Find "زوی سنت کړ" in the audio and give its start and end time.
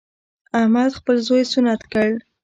1.27-2.09